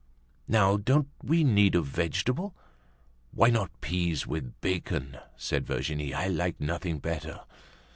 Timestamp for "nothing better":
6.59-7.41